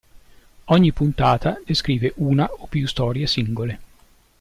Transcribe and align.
Ogni 0.65 0.91
puntata 0.93 1.61
descrive 1.63 2.11
una 2.15 2.47
o 2.49 2.65
più 2.65 2.87
storie 2.87 3.27
singole. 3.27 3.79